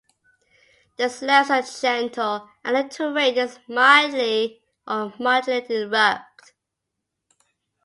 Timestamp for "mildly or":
3.67-5.13